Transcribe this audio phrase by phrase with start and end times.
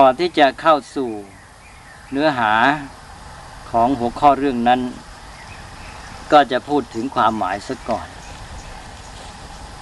[0.00, 1.10] ก่อนที่จะเข้าสู่
[2.12, 2.52] เนื้อหา
[3.70, 4.80] ของหัวข้อเรื่องนั้น
[6.32, 8.08] ก็จะพูดถึงความหมายซะก่อน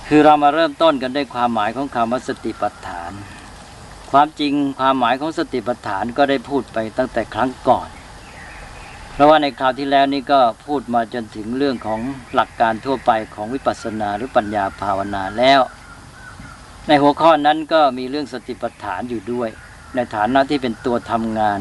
[0.08, 3.12] คือเรามาเริ่มต้นกันด้วยความหมายของคำว่าสติปัฏฐาน
[4.12, 7.88] ความจริงความหมายของสติปัฏฐานก็ได้พูดไปตั้งแต่ครั้งก่อน
[9.12, 12.00] เพราะว่าในคราวที่แล้วนี้ก็พูดมาจนถึงเรื่องของ
[12.34, 15.60] หลักการทั่วไปของวิปัสสนาหรือปัญญาภาวนาแล้ว
[16.86, 19.50] ในหัวข้อนั้นก็มีเรื่องสติปัฏฐานอยู่ด้วย
[19.94, 21.60] ในฐานะที่เป็นตัวทำงาน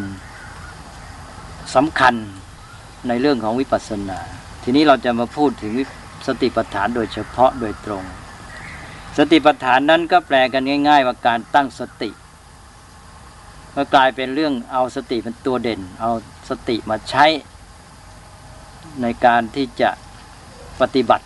[1.76, 2.16] สำคัญ
[3.08, 4.20] ในเรื่องของวิปัสสนา
[4.64, 5.74] ทีนี้เราจะมาพูดถึง
[6.28, 8.04] สติปัฏฐานโดยเฉพาะโดยตรง
[9.18, 12.10] สติปัฏฐานนั้นก็แปลกันง่าย ๆ ว่าการตั้งสติ
[13.76, 16.12] ก็กลายเป็นเรื่องเอาสติเป็นตัวเด่น เอา
[16.50, 17.26] สติมาใช้
[19.02, 19.90] ในการที่จะ
[20.82, 21.26] ปฏิบัติ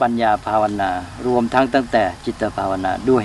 [0.00, 0.90] ปัญญาภาวนา
[1.26, 3.24] รวมทั้งตั้งแต่จิตภาวนาด้วย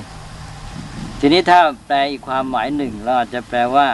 [1.20, 3.88] ทีนี้ถ้าแปลอีกความหมายหนึ่งเราอาจจะแปลว่า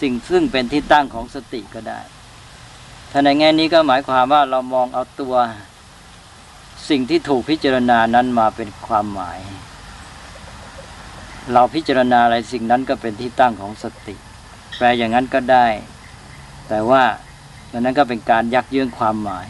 [0.00, 2.00] สิ่งซึ่งเป็นที่ตั้งของสติก็ได้
[3.10, 5.34] ถ้าในแง่นี้ก็หมายความว่าเรามองเอาตัว
[6.88, 9.38] สิ่งที่ถูกพิจารณานั้นมาเป็นความหมาย
[11.52, 14.14] เราพิจารณาอะไรสิ่งนั้นก็เป็นที่ตั้งของสติ
[14.76, 15.66] แปลอย่างนั้นก็ได้
[16.68, 17.02] แต่ว่า
[17.72, 19.48] นั้นก็เป็นการยักเยื้องความหมาย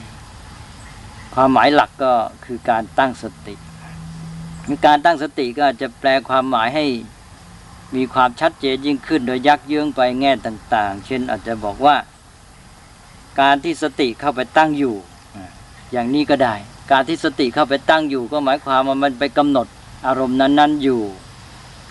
[1.34, 2.12] ความหมายหลักก็
[2.44, 3.54] คือการตั้งสติ
[4.86, 6.86] การตั้งสติก็อาจจะแปลความหมายให้
[7.96, 11.96] มีความชัดเจนยิ่งขึ้น โดยยักเยื้องไปแง่ต่าง ๆ เช่นอาจจะบอกว่า
[13.40, 14.94] การที่สติเข้าไปตั้งอยู่
[15.92, 16.54] อย่างนี้ก็ได้
[16.92, 19.66] การที่สติเข้าไปตั้งอยู่ ก็หมายความว่ามันไปกำหนด
[20.06, 21.00] อารมณ์นั้น ๆอยู่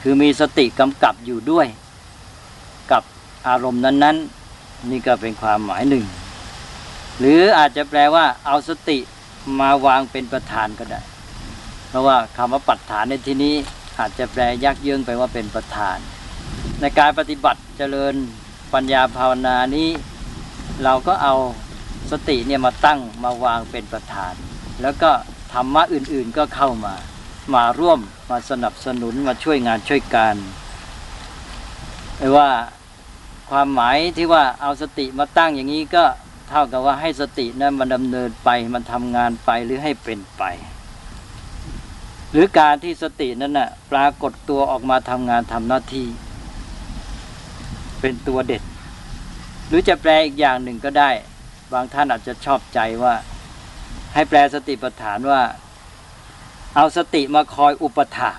[0.02, 1.68] คือมีสติกำกับอยู่ด้วย
[2.92, 3.04] กับ
[3.48, 4.18] อารมณ์นั้น
[4.54, 6.06] ๆ นี่ก็เป็นความหมายหนึ่ง
[7.20, 8.98] หรืออาจจะแปลว่าเอาสติ
[9.60, 11.02] มาวางเป็นประธานก็ได้
[11.96, 13.56] ราะว่าคำว่าปัจฐานในที่นี้
[14.00, 15.98] อาจจะแปลยักเยื้องไปว่าเป็นประธาน
[16.82, 18.14] ในการปฏิบัติเจริญ
[18.74, 19.90] ปัญญาภาวนานี้
[20.84, 21.36] เราก็เอา
[22.12, 24.34] สติเนี่ยมาตั้งมาวางเป็นประธาน
[24.82, 25.12] แล้วก็
[25.54, 26.96] ธรรมะอื่นๆก็เข้ามา
[27.56, 30.36] มาร่วมมาสนับสนุนมาช่วยงานช่วยการ
[32.18, 32.50] ไม่ว่า
[33.50, 36.04] ความหมายที่ว่าเอาสติมาตั้งอย่างนี้ก็
[36.50, 40.44] เท่ากับว่าให้สตินั้นมันดำเนินไปมันทำงานไปหรือให้เป็นไป
[42.36, 46.08] หรือการที่สตินั้นน่ะปรากฏตัวออกมาทำงานทำหน้าที่
[48.02, 48.64] เป็นตัวเด็ด
[49.68, 51.10] หรือจะแปลอีกอย่างหนึ่งก็ได้
[51.74, 53.14] บางท่านอาจจะชอบใจว่า
[54.14, 55.42] ให้แปลสติปัฏฐานว่า
[56.76, 58.38] เอาสติมาคอยอุปถาก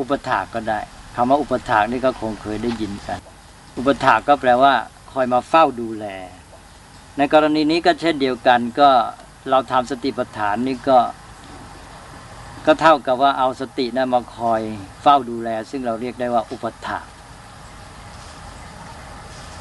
[0.00, 0.80] อุปถากก็ได้
[1.16, 3.20] คำว่าอุปถากนี่ก็คงเคยได้ยินกัน
[3.78, 4.74] อุปถากก็แปลว่า
[5.12, 6.06] คอยมาเฝ้าดูแล
[7.18, 8.90] ในกรณีนี้ก็เช่นเดียวกันก็
[9.50, 10.98] เราทำสติปัฏฐานนี่ก็
[12.66, 14.62] ก็เท่ากับว่าเอาสตินะมาคอย
[15.02, 16.98] เฝ้าดูแล ซึ่งเราเรียกได้ว่าอุปถา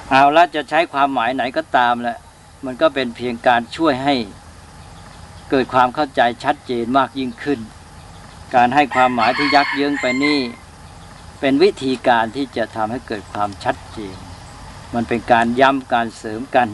[0.09, 2.17] เอาละจะใช้ความหมายไหนก็ตามแหละ
[2.65, 4.15] มันก็เป็นเพียงการช่วยให้
[5.49, 7.59] เกิดความเข้าใจชัดเจนมากยิ่งขึ้น
[8.55, 10.39] การให้ความหมายที่ยักเยื้องไปนี่
[11.39, 14.17] เป็นวิธีการที่จะทำให้เกิดความชัดเจน
[14.93, 16.69] มันเป็นการย้ำการเสริมกัน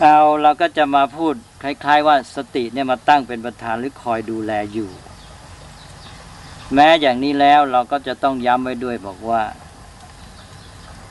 [0.00, 4.90] เอาเราก็จะมาพูดคล้าย ๆ ว่าสติเนี่ยมาตั้งเป็นประธานหรือคอยดูแลอยู่
[6.74, 9.42] แม้อย่างนี้แล้วเราก็จะต้องย้ำไว้ด้วยบอกว่า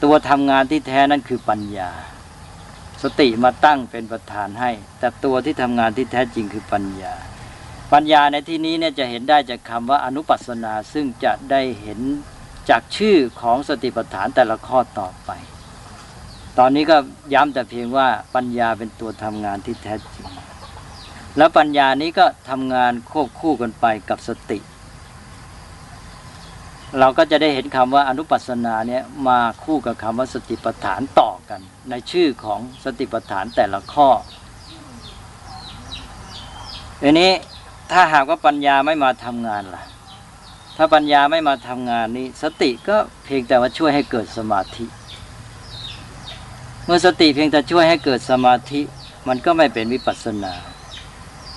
[0.03, 1.91] ตัวทำงานที่แท้นั้นคือปัญญา
[3.03, 7.13] สติมาตั้งเป็นประธานให้ แต่ตัวที่ทำงานที่แท้จริงคือปัญญา
[7.93, 11.99] ปัญญาในที่นี้เนี่ยจะเห็นได้จากคำว่าอนุปัสนาซึ่งจะได้เห็น
[12.69, 15.31] จากชื่อของสติปัฏฐานแต่ละข้อต่อไป
[16.59, 16.97] ตอนนี้ก็
[17.33, 20.27] ย้ำแต่เพียงว่าปัญญาเป็นตัวทำงานที่แท้จริง
[21.37, 24.59] แล้วปัญญานี้ก็ทำงานควบคู่กันไปกับสติ
[26.99, 34.09] เราก็จะได้เห็นคำว่าอนุปัสสนาเนี่ยมาคู่กับคำว่าสติปัฏฐานต่อกัน ในชื่อของสติปัฏฐานแต่ละข้อ
[37.01, 37.31] ทีนี้
[37.91, 39.83] ถ้าหากว่าปัญญาไม่มาทำงานล่ะ
[40.77, 44.85] ถ้าปัญญาไม่มาทำงานนี้ สติก็เพียงแต่ว่าช่วยให้เกิดสมาธิ
[46.85, 48.81] เมื่อสติเพียงแต่ช่วยให้เกิดสมาธิ
[49.27, 50.53] มันก็ไม่เป็นวิปัสสนา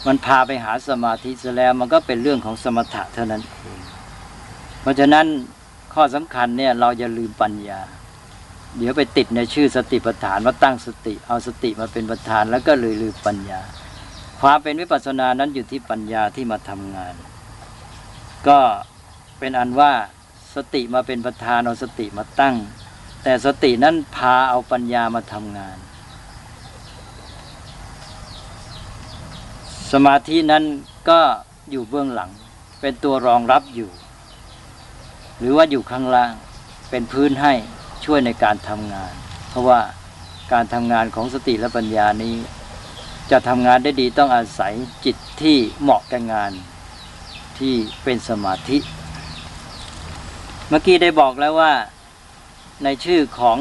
[0.06, 3.80] มันพาไปหาสมาธิซะแล้วมันก็เป็นเรื่องของสมถะเท่านั้นเอง
[4.80, 5.26] เพราะฉะนั้น
[5.94, 7.80] ข้อสำคัญเนี่ยเราอย่าลืมปัญญา
[8.78, 13.60] เดี๋ยวไปติดในชื่อสติปัฏฐานว่าตั้งสติ เอาสติมาเป็นประธานแล้วก็เลยลืมปัญญา
[14.40, 17.14] ความเป็นวิปัสสนานั้นอยู่ที่ปัญญาที่มาทำงาน
[18.48, 18.58] ก็
[19.38, 19.92] เป็นอันว่า
[20.54, 22.54] สติมาเป็นประธานเอาสติมาตั้ง
[23.28, 25.76] แต่สตินั้นพาเอาปัญญามาทำงาน
[29.92, 30.64] สมาธินั้น
[31.08, 31.20] ก็
[31.70, 32.30] อยู่เบื้องหลัง
[32.80, 33.90] เป็นตัวรองรับอยู่
[35.38, 36.32] หรือว่าอยู่ข้างล่าง
[36.90, 37.52] เป็นพื้นให้
[38.04, 39.12] ช่วยในการทำงาน
[39.48, 39.80] เพราะว่า
[40.52, 42.34] การทำงานของสติและปัญญานี้
[43.30, 44.72] จะทำงานได้ดีต้องอาศัย
[45.04, 46.52] จิตที่เหมาะกับงาน
[47.58, 47.74] ที่
[48.04, 48.78] เป็นสมาธิ
[50.68, 51.72] เมื่อกี้ได้บอกแล้วว่า
[52.84, 53.58] ในชื่อของ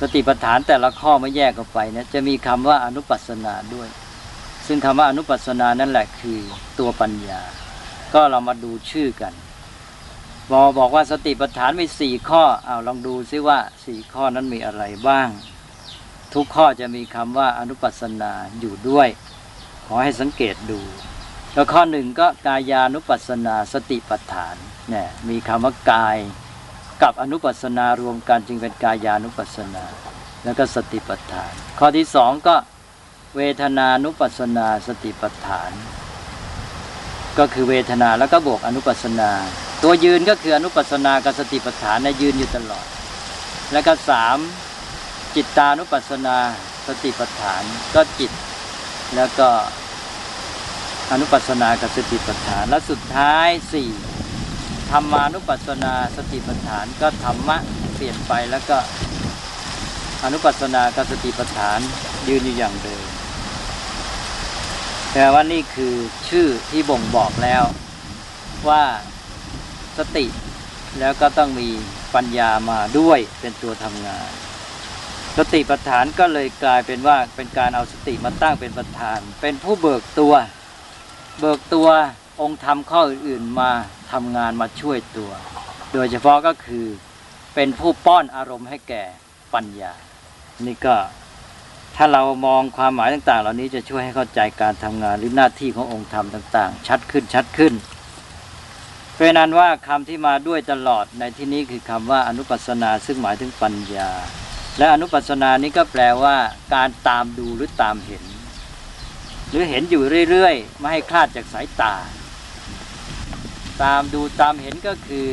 [0.00, 3.88] สติปัฏฐานแต่ละข้อไม่แยกออกไปเนี่ยจะมีคำว่าอนุปัสนาด้วย
[4.66, 6.38] ซึ่งคำว่าอนุปัสนานั่นแหละคือ
[6.78, 7.40] ตัวปัญญา
[8.14, 9.32] ก็เรามาดูชื่อกัน
[10.50, 15.28] บอบอกว่าสติปัฏฐานมีสี่ข้อเอาลองดูซิว่าสี่ข้อนั้นมีอะไรบ้าง
[16.34, 19.08] ทุกข้อจะมีคำว่าอนุปัสนาอยู่ด้วย
[19.86, 20.80] ขอให้สังเกตดู
[21.54, 24.56] แล้วข้อหนึ่งก็กายานุปัสสนาสติปัฏฐาน
[24.90, 26.18] เนี่ยมีคำว่ากาย
[27.02, 29.84] กับอนุปัสนารวมกันจึงเป็นกายานุปัสนา
[30.44, 32.56] แล้วก็สติปัฏฐาน ข้อที่สองก็
[33.36, 35.70] เวทนานุปัสนาสติปัฏฐาน
[37.38, 39.30] ก็คือเวทนาแล้วก็บวกอนุปัสนา
[39.82, 42.86] ตัวยืนก็คืออนุปัสนากับสติปัฏฐานนะยืนอยู่ตลอด
[43.72, 44.36] แล้วก็สาม
[45.34, 46.36] จิตตานุปัสนา
[46.86, 47.62] สติปัฏฐาน
[47.94, 48.32] ก็จิต
[49.16, 49.48] แล้วก็
[51.12, 53.90] อนุปัสสนากับสติปัฏฐานและสุดท้ายสี่
[54.90, 57.56] ธรรมานุปัสสนาสติปัฏฐานก็ธรรมะ
[57.94, 58.78] เปลี่ยนไปแล้วก็
[60.24, 61.78] อนุปัสสนากับสติปัฏฐาน
[62.28, 63.04] ยืนอยู่อย่างเดิม
[65.12, 65.94] แต่ว่านี่คือ
[66.28, 67.62] ชื่อที่บ่งบอกแล้ว
[68.68, 68.82] ว่า
[69.98, 70.26] สติ
[70.98, 71.68] แล้วก็ต้องมี
[72.14, 74.30] ปัญญามาด้วยเป็นตัวทำงาน
[75.38, 80.34] สติปัฏฐานก็เลยกลายเป็นว่าเป็นการเอาสติมาตั้งเป็นประธาน เป็นผู้เบิกตัว
[81.40, 81.88] เบิกตัว
[82.40, 83.70] องค์ธรรมข้ออื่นๆมา
[84.12, 85.30] ทำงานมาช่วยตัว
[85.92, 86.86] โดยเฉพาะก็คือ
[87.54, 89.04] เป็นผู้ป้อนอารมณ์ให้แก่
[89.54, 89.92] ปัญญา
[90.66, 90.96] นี่ก็
[91.96, 97.74] ถ้าเรามองความหมายต่างๆ เหล่านี้จะช่วยให้เข้าใจการทำงานหรือหน้าที่ขององค์ธรรมต่าง ๆ ชัดขึ้นชัดขึ้น
[99.14, 104.10] เพราะนั้นว่าคำที่มาด้วยตลอดในที่นี้คือคำว่าอนุปัสนาซึ่งหมายถึงปัญญา
[104.78, 106.36] และอนุปัสสนานี้ก็แปลว่า
[106.74, 108.24] การตามดูหรือตามเห็น
[109.48, 111.94] หรือเห็นอยู่เรื่อยๆไม่ให้คลาดจากสายตา
[113.82, 115.26] ตามดูตามเห็นก็คือ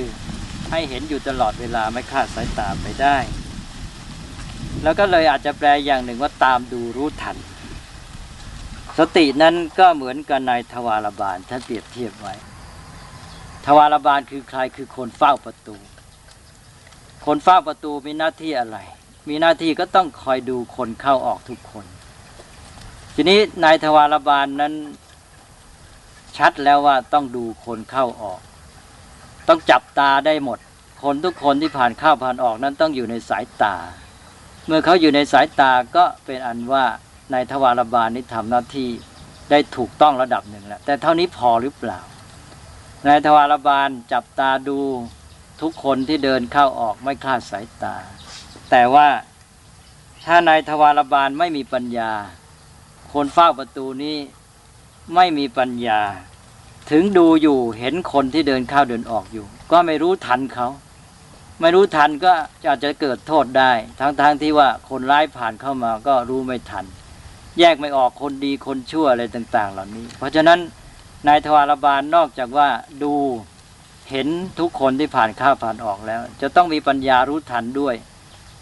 [0.72, 3.18] ให้เห็นอยู่ตลอดเวลาไม่คาดสายตาไปได้
[4.84, 7.38] แล้วก็เลยอาจจะแปลอย่างหนึ่งว่าตามดูรู้ทัน
[9.00, 12.34] สตินั้นก็เหมือนกับนายทวารบาลท่านเปรียบเทียบไว้
[13.66, 15.76] ทวารบาลคือใครคือคนเฝ้าประตู
[17.26, 18.78] คนเฝ้าประตูมีหน้าที่อะไร
[19.30, 21.86] มีหน้าที่ก็ต้องคอยดูคนเข้าออกทุกคน
[23.16, 24.74] ทีนี้นายทวารบาลนั้น
[26.38, 28.40] ชัดแล้วว่าต้องดูคนเข้าออก
[29.48, 30.60] ต้องจับตาได้หมด
[31.04, 33.76] คนทุกคนที่ผ่านเข้าผ่านออกนั้นต้องอยู่ในสายตา
[34.66, 36.86] เมื่อเขาอยู่ในสายตาก็เป็นอันว่า
[37.34, 38.90] นายทวารบาลนี้ทำหน้าที่
[39.52, 42.00] ได้ถูกต้องระดับหนึ่งแล้วแต่เท่านี้พอหรือเปล่า
[43.08, 44.80] นายทวารบาลจับตาดู
[45.62, 47.96] ทุกคนที่เดินเข้าออกไม่คลาดสายตา
[48.72, 49.08] แต่ว่า
[50.26, 52.12] ถ้านายทวารบาลไม่มีปัญญา
[53.14, 54.18] คนเฝ้าประตูนี้
[55.14, 56.02] ไม่มีปัญญา
[56.92, 60.68] ถึงดูอยู่เห็นคนที่เดินเข้าเดินออกอยู่ ก็ไม่รู้ทันเขา
[61.62, 62.34] ไม่รู้ทันก็
[62.68, 66.86] อาจจะเกิดโทษได้ ทั้งๆทที่ว่าคนร้ายผ่านเข้ามาก็รู้ไม่ทัน
[67.60, 70.60] แยกไม่ออกคนดีคนชั่วอะไรต่าง ๆ เหล่านี้ เพราะฉะนั้น
[71.28, 72.70] นายทวารบาลนอกจากว่า
[73.04, 73.14] ดู
[74.10, 74.28] เห็น
[74.60, 77.96] ทุกคนที่ผ่านเข้าผ่านออกแล้ว จะต้องมีปัญญารู้ทันด้วย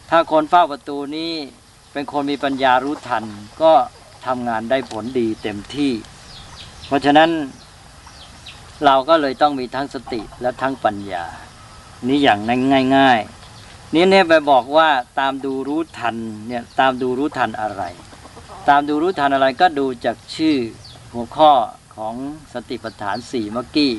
[0.10, 1.32] ถ้าคนเฝ้าประตูนี้
[1.94, 3.24] เป็นคนมีปัญญารู้ทัน
[3.62, 3.74] ก็
[4.26, 5.92] ทำงานได้ผลดีเต็มที่
[6.94, 7.30] ราะฉะนั้น
[8.86, 11.26] เราก็เลยต้องมีทั้งสติและทั้งปัญญา
[12.08, 12.40] นี่อย่าง
[12.96, 13.20] ง่าย
[13.58, 16.16] ๆ นี่เนี่ยไปบอกว่าตามดูรู้ทัน
[16.48, 17.84] เนี่ยตามดูรู้ทันอะไร
[18.70, 20.58] ตามดูรู้ทันอะไรก็ดูจากชื่อ
[21.14, 21.52] หัวข้อ
[21.96, 22.16] ของ
[22.54, 23.94] สติปัฏฐานสี่เมื่อกี้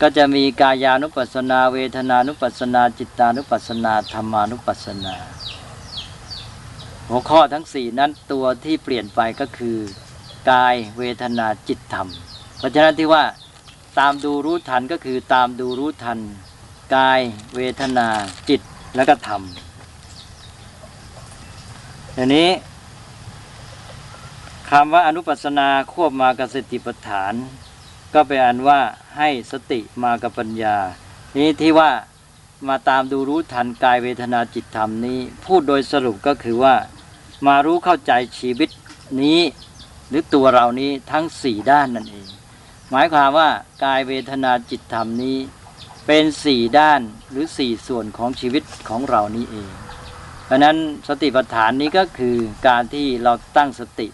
[0.00, 5.16] ก็จะมีกายานุปัสนา เวทนานุปัสนา จิตานุปัสนาธรรมานุปัสสนา
[7.08, 9.78] หัวข้อทั้งสี่นั้นตัวที่เปลี่ยนไปก็คือ
[10.50, 12.08] กายเวทนาจิตธรรม
[12.58, 13.24] เพราะฉะนั้นที่ว่า
[13.98, 16.18] ตามดูรู้ทันก็คือตามดูรู้ทัน
[16.96, 17.20] กาย
[17.56, 18.08] เวทนา
[18.48, 18.60] จิต
[18.96, 19.42] แล้วก็ธรรม
[22.16, 22.50] ทีนี้
[24.70, 27.34] คำว่าอนุปัสสนาควบมากับสติปัฏฐาน
[28.14, 28.80] ก็เป็นอันว่า
[29.16, 30.76] ให้สติมากับปัญญา
[31.36, 31.90] นี้ที่ว่า
[32.68, 36.74] มาตามดูรู้ทันกายเวทนาจิตธรรมนี้ พูดโดยสรุปก็คือว่า
[37.46, 38.70] มารู้เข้าใจชีวิต
[39.22, 39.38] นี้
[40.08, 42.28] หรือตัวเรานี้ทั้งสี่ด้านนั่นเอง
[42.90, 43.48] หมายความว่า
[43.84, 45.36] กายเวทนาจิตธรรมนี้
[46.06, 47.00] เป็นสี่ด้าน
[47.30, 49.70] หรือสี่ส่วนของชีวิตของเรานี้เอง
[50.44, 50.76] เพราะนั้น
[51.08, 52.36] สติปัฏฐานนี้ก็คือ
[52.66, 54.08] การที่เราตั้งสติ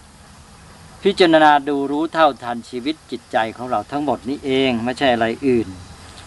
[1.02, 5.68] พิจารณาดูรู้เท่าทันชีวิตจิตใจของเราทั้งหมดนี้เองไม่ใช่อะไรอื่น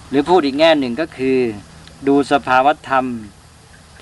[0.09, 1.39] หรือพูดอีกแง่หนึ่งก็คือ
[2.07, 3.05] ดูสภาวธรรม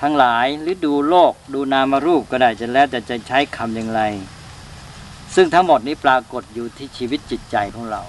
[0.01, 4.01] ทั้งหลายหรือดูโลก ดูนามรูปก็ได้จะแล้วแต่จะใช้คำอย่างไร
[5.33, 8.01] ซึ่งทั้งหมดนี้ปรากฏอยู่ที่ชีวิตจิตใจของเรา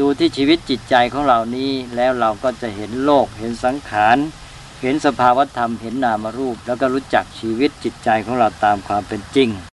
[0.00, 4.16] ดูที่ชีวิตจิตใจของเรานี้แล้วเราก็จะเห็นโลก เห็นสังขาร
[4.82, 9.48] เห็นสภาวธรรมเห็นนามรูป แล้วก็รู้จักชีวิตจิตใจของเราตามความเป็นจริง